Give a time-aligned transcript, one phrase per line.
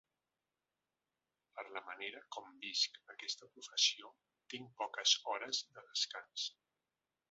[1.57, 4.13] Per la manera com visc aquesta professió,
[4.57, 6.53] tinc poques hores de descans.